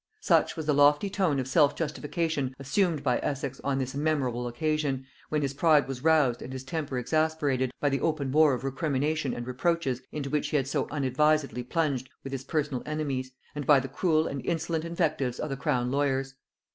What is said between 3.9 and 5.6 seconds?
memorable occasion, when his